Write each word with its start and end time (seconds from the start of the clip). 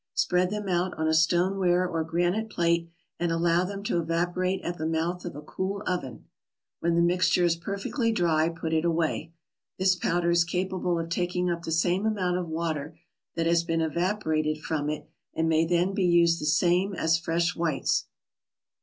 Spread 0.15 0.49
them 0.49 0.67
out 0.67 0.95
on 0.97 1.07
a 1.07 1.13
stoneware 1.13 1.87
or 1.87 2.03
granite 2.03 2.49
plate 2.49 2.89
and 3.19 3.31
allow 3.31 3.63
them 3.63 3.83
to 3.83 3.99
evaporate 3.99 4.59
at 4.63 4.79
the 4.79 4.87
mouth 4.87 5.25
of 5.25 5.35
a 5.35 5.43
cool 5.43 5.83
oven. 5.85 6.25
When 6.79 6.95
the 6.95 7.03
mixture 7.03 7.43
is 7.43 7.55
perfectly 7.55 8.11
dry, 8.11 8.49
put 8.49 8.73
it 8.73 8.83
away. 8.83 9.31
This 9.77 9.93
powder 9.95 10.31
is 10.31 10.43
capable 10.43 10.97
of 10.97 11.09
taking 11.09 11.51
up 11.51 11.61
the 11.61 11.71
same 11.71 12.07
amount 12.07 12.37
of 12.39 12.47
water 12.49 12.97
that 13.35 13.45
has 13.45 13.63
been 13.63 13.81
evaporated 13.81 14.63
from 14.63 14.89
it, 14.89 15.07
and 15.35 15.47
may 15.47 15.65
then 15.65 15.93
be 15.93 16.03
used 16.05 16.41
the 16.41 16.47
same 16.47 16.95
as 16.95 17.19
fresh 17.19 17.55
whites. 17.55 18.07